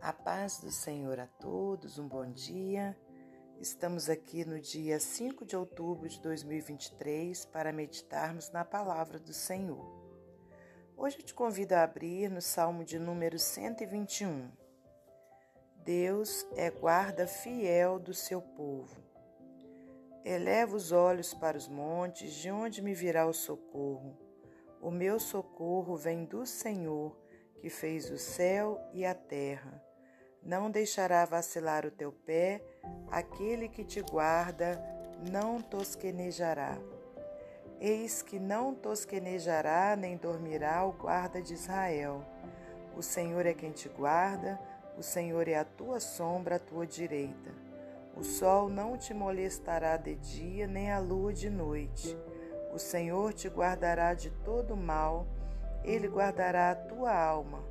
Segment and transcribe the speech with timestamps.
[0.00, 2.96] A paz do Senhor a todos, um bom dia.
[3.60, 9.84] Estamos aqui no dia 5 de outubro de 2023 para meditarmos na palavra do Senhor.
[10.96, 14.48] Hoje eu te convido a abrir no Salmo de número 121.
[15.84, 19.02] Deus é guarda fiel do seu povo.
[20.24, 24.16] Eleva os olhos para os montes, de onde me virá o socorro?
[24.80, 27.18] O meu socorro vem do Senhor,
[27.60, 29.87] que fez o céu e a terra.
[30.42, 32.62] Não deixará vacilar o teu pé,
[33.10, 34.82] aquele que te guarda
[35.30, 36.78] não tosquenejará.
[37.80, 42.24] Eis que não tosquenejará nem dormirá o guarda de Israel.
[42.96, 44.58] O Senhor é quem te guarda,
[44.96, 47.52] o Senhor é a tua sombra à tua direita.
[48.16, 52.16] O sol não te molestará de dia, nem a lua de noite.
[52.74, 55.24] O Senhor te guardará de todo mal,
[55.84, 57.62] ele guardará a tua alma.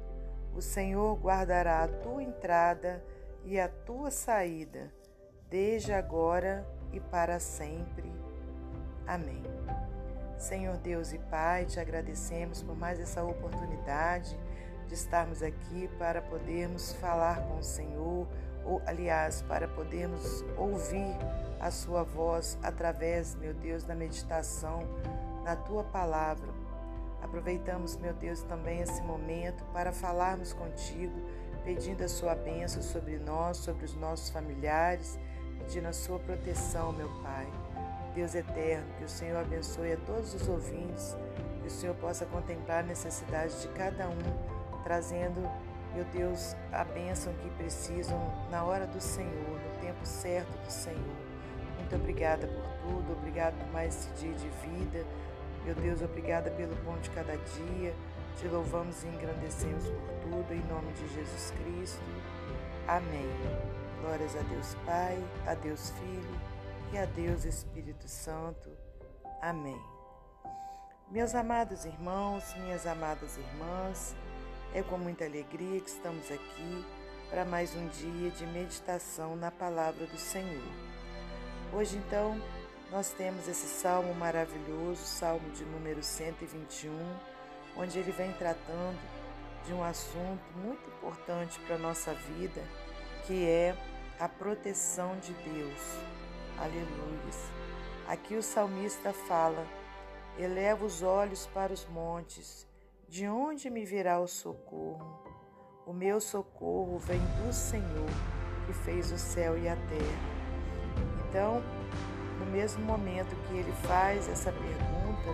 [0.58, 3.04] O Senhor guardará a tua entrada
[3.46, 4.92] e a tua saída,
[5.52, 8.12] desde agora e para sempre.
[9.06, 9.44] Amém.
[10.36, 14.36] Senhor Deus e Pai, te agradecemos por mais essa oportunidade
[14.88, 18.28] de estarmos aqui para podermos falar com o Senhor,
[18.66, 21.16] ou aliás, para podermos ouvir
[21.59, 24.80] a Sua voz através, meu Deus, da meditação
[25.44, 26.67] na Tua palavra.
[27.22, 31.14] Aproveitamos, meu Deus, também esse momento para falarmos contigo,
[31.64, 35.20] pedindo a sua bênção sobre nós, sobre os nossos familiares,
[35.59, 37.48] pedindo a sua proteção, meu Pai.
[38.14, 41.16] Deus eterno, que o Senhor abençoe a todos os ouvintes,
[41.62, 45.42] que o Senhor possa contemplar a necessidade de cada um, trazendo,
[45.94, 48.18] meu Deus, a bênção que precisam
[48.50, 51.16] na hora do Senhor, no tempo certo do Senhor.
[51.78, 55.06] Muito obrigada por tudo, obrigado por mais esse dia de vida.
[55.68, 57.94] Meu Deus, obrigada pelo pão de cada dia.
[58.38, 62.02] Te louvamos e engrandecemos por tudo, em nome de Jesus Cristo.
[62.88, 63.28] Amém.
[64.00, 66.40] Glórias a Deus Pai, a Deus Filho
[66.94, 68.70] e a Deus Espírito Santo.
[69.42, 69.78] Amém.
[71.12, 74.16] Meus amados irmãos, minhas amadas irmãs,
[74.74, 76.86] é com muita alegria que estamos aqui
[77.30, 80.64] para mais um dia de meditação na palavra do Senhor.
[81.74, 82.41] Hoje, então,
[82.92, 86.92] nós temos esse salmo maravilhoso, salmo de número 121,
[87.75, 88.98] onde ele vem tratando
[89.66, 92.64] de um assunto muito importante para a nossa vida,
[93.26, 93.76] que é
[94.20, 95.81] a proteção de Deus.
[96.58, 97.18] Aleluia.
[98.08, 99.68] Aqui o salmista fala:
[100.40, 102.66] Eleva os olhos para os montes,
[103.09, 105.26] de onde me virá o socorro?
[105.86, 108.09] O meu socorro vem do Senhor,
[108.66, 110.38] que fez o céu e a terra.
[111.28, 111.62] Então,
[112.40, 115.31] no mesmo momento que ele faz essa pergunta,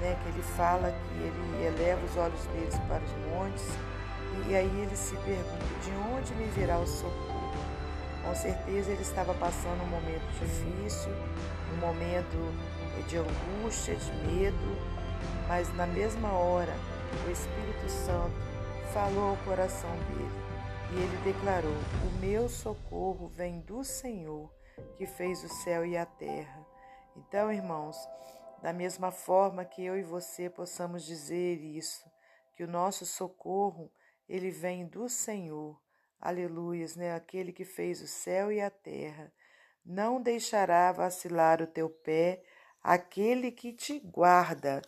[0.00, 3.66] né, que ele fala que ele eleva os olhos deles para os montes,
[4.48, 7.36] e aí ele se pergunta: de onde me virá o socorro?
[8.22, 11.12] Com certeza ele estava passando um momento difícil,
[11.74, 14.76] um momento de angústia, de medo,
[15.48, 16.74] mas na mesma hora
[17.26, 18.34] o Espírito Santo
[18.92, 20.46] falou ao coração dele
[20.92, 24.55] e ele declarou: O meu socorro vem do Senhor
[24.96, 26.66] que fez o céu e a terra.
[27.16, 27.96] Então, irmãos,
[28.62, 32.04] da mesma forma que eu e você possamos dizer isso,
[32.54, 33.92] que o nosso socorro,
[34.28, 35.80] ele vem do Senhor.
[36.20, 37.14] Aleluias, né?
[37.14, 39.32] Aquele que fez o céu e a terra.
[39.84, 42.42] Não deixará vacilar o teu pé,
[42.82, 44.82] aquele que te guarda,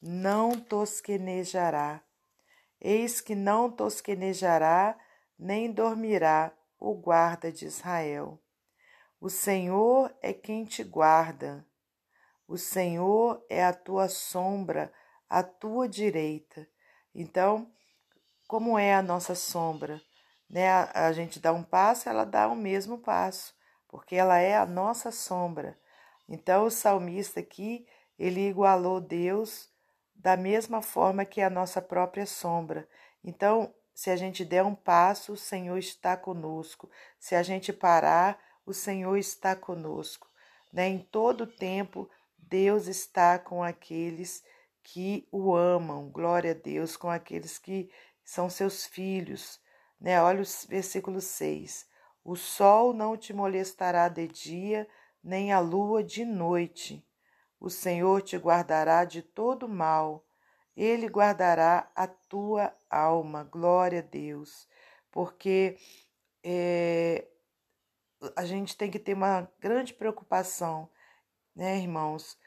[0.00, 2.02] não tosquenejará.
[2.80, 4.96] Eis que não tosquenejará,
[5.38, 8.38] nem dormirá o guarda de Israel.
[9.24, 11.66] O Senhor é quem te guarda.
[12.46, 14.92] O Senhor é a tua sombra,
[15.30, 16.68] a tua direita.
[17.14, 17.72] Então,
[18.46, 19.98] como é a nossa sombra?
[20.46, 20.68] Né?
[20.68, 23.54] A, a gente dá um passo, ela dá o mesmo passo,
[23.88, 25.80] porque ela é a nossa sombra.
[26.28, 29.70] Então, o salmista aqui, ele igualou Deus
[30.14, 32.86] da mesma forma que a nossa própria sombra.
[33.24, 36.90] Então, se a gente der um passo, o Senhor está conosco.
[37.18, 40.28] Se a gente parar, o Senhor está conosco.
[40.72, 40.88] Né?
[40.88, 44.42] Em todo tempo, Deus está com aqueles
[44.82, 47.90] que o amam, glória a Deus, com aqueles que
[48.24, 49.60] são seus filhos.
[50.00, 50.20] Né?
[50.20, 51.86] Olha o versículo 6.
[52.24, 54.88] O sol não te molestará de dia,
[55.22, 57.06] nem a lua de noite.
[57.60, 60.24] O Senhor te guardará de todo mal.
[60.76, 64.68] Ele guardará a tua alma, glória a Deus,
[65.10, 65.78] porque
[66.42, 67.26] é,
[68.36, 70.88] a gente tem que ter uma grande preocupação,
[71.54, 72.38] né, irmãos?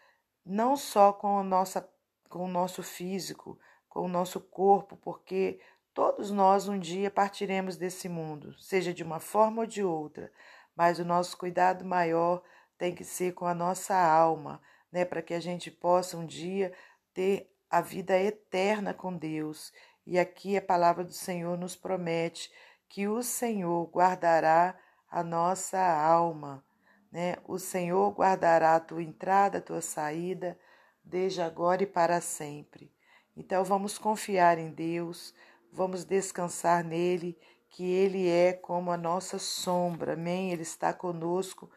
[0.45, 1.87] Não só com, a nossa,
[2.29, 3.59] com o nosso físico,
[3.89, 5.59] com o nosso corpo, porque
[5.97, 10.31] Todos nós um dia partiremos desse mundo, seja de uma forma ou de outra,
[10.75, 12.43] mas o nosso cuidado maior
[12.77, 16.71] tem que ser com a nossa alma, né, para que a gente possa um dia
[17.15, 19.73] ter a vida eterna com Deus.
[20.05, 22.51] E aqui a palavra do Senhor nos promete
[22.87, 24.77] que o Senhor guardará
[25.09, 26.63] a nossa alma,
[27.11, 27.35] né?
[27.45, 30.57] O Senhor guardará a tua entrada, a tua saída,
[31.03, 32.91] desde agora e para sempre.
[33.35, 35.33] Então vamos confiar em Deus,
[35.71, 37.37] vamos descansar nele,
[37.69, 40.13] que ele é como a nossa sombra.
[40.13, 40.51] Amém?
[40.51, 41.69] Ele está conosco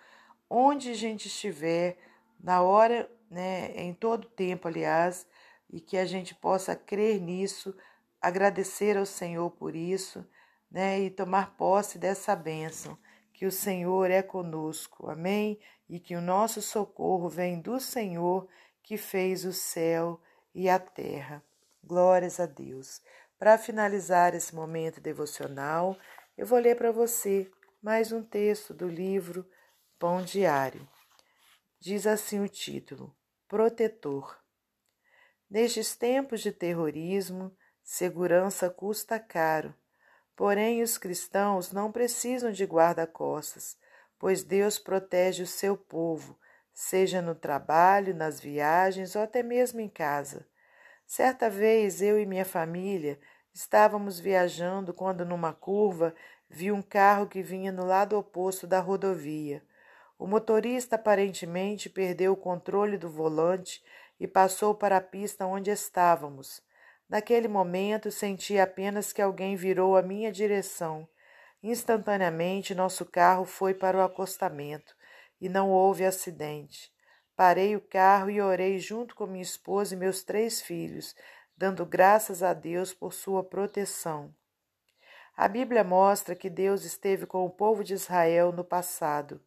[0.49, 1.97] onde a gente estiver,
[2.43, 5.26] na hora, né, em todo tempo, aliás,
[5.71, 7.76] e que a gente possa crer nisso,
[8.21, 10.26] agradecer ao Senhor por isso,
[10.69, 12.99] né, e tomar posse dessa bênção,
[13.40, 15.58] que o Senhor é conosco, amém?
[15.88, 18.46] E que o nosso socorro vem do Senhor
[18.82, 20.20] que fez o céu
[20.54, 21.42] e a terra.
[21.82, 23.00] Glórias a Deus.
[23.38, 25.96] Para finalizar esse momento devocional,
[26.37, 27.50] eu vou ler para você
[27.82, 29.48] mais um texto do livro
[29.98, 30.87] Pão Diário.
[31.81, 33.16] Diz assim o título:
[33.48, 34.38] Protetor.
[35.48, 39.75] Nestes tempos de terrorismo, segurança custa caro.
[40.40, 43.76] Porém, os cristãos não precisam de guarda-costas,
[44.19, 46.34] pois Deus protege o seu povo,
[46.72, 50.46] seja no trabalho, nas viagens ou até mesmo em casa.
[51.06, 53.20] Certa vez eu e minha família
[53.52, 56.14] estávamos viajando quando, numa curva,
[56.48, 59.62] vi um carro que vinha no lado oposto da rodovia.
[60.19, 63.84] O motorista aparentemente perdeu o controle do volante
[64.19, 66.62] e passou para a pista onde estávamos.
[67.11, 71.09] Naquele momento senti apenas que alguém virou a minha direção.
[71.61, 74.95] Instantaneamente nosso carro foi para o acostamento
[75.41, 76.93] e não houve acidente.
[77.35, 81.17] Parei o carro e orei junto com minha esposa e meus três filhos,
[81.57, 84.33] dando graças a Deus por sua proteção.
[85.37, 89.43] A Bíblia mostra que Deus esteve com o povo de Israel no passado.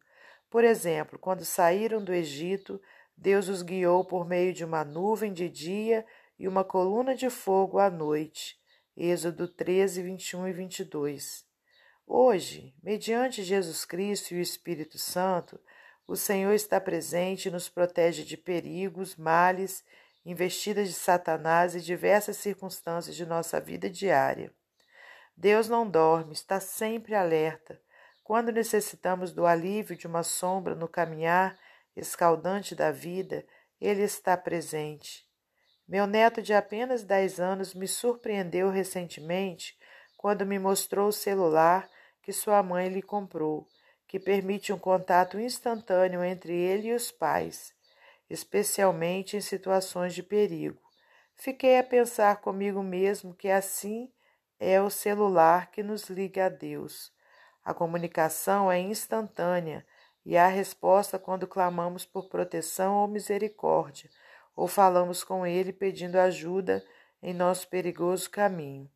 [0.50, 2.78] Por exemplo, quando saíram do Egito,
[3.16, 6.04] Deus os guiou por meio de uma nuvem de dia
[6.38, 8.58] e uma coluna de fogo à noite.
[8.96, 11.44] Êxodo 13, 21 e 22.
[12.06, 15.58] Hoje, mediante Jesus Cristo e o Espírito Santo,
[16.06, 19.82] o Senhor está presente e nos protege de perigos, males,
[20.24, 24.52] investidas de Satanás e diversas circunstâncias de nossa vida diária.
[25.36, 27.80] Deus não dorme, está sempre alerta.
[28.22, 31.58] Quando necessitamos do alívio de uma sombra no caminhar,
[31.96, 33.44] escaldante da vida,
[33.80, 35.26] ele está presente.
[35.86, 39.78] Meu neto de apenas dez anos me surpreendeu recentemente
[40.16, 41.88] quando me mostrou o celular
[42.22, 43.68] que sua mãe lhe comprou,
[44.08, 47.74] que permite um contato instantâneo entre ele e os pais,
[48.30, 50.80] especialmente em situações de perigo.
[51.36, 54.10] Fiquei a pensar comigo mesmo que assim
[54.58, 57.12] é o celular que nos liga a Deus.
[57.62, 59.84] A comunicação é instantânea,
[60.24, 64.08] e há resposta quando clamamos por proteção ou misericórdia,
[64.54, 66.84] ou falamos com Ele pedindo ajuda
[67.22, 68.90] em nosso perigoso caminho.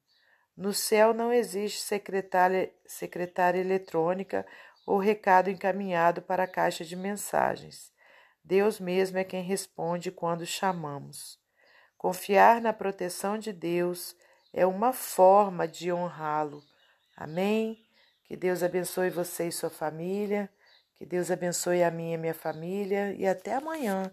[0.56, 4.46] No céu não existe secretária, secretária eletrônica
[4.87, 7.93] ou recado encaminhado para a caixa de mensagens.
[8.43, 11.38] Deus mesmo é quem responde quando chamamos.
[11.96, 14.16] Confiar na proteção de Deus
[14.52, 16.62] é uma forma de honrá-lo.
[17.16, 17.78] Amém?
[18.25, 20.50] Que Deus abençoe você e sua família.
[20.96, 24.12] Que Deus abençoe a minha e minha família e até amanhã,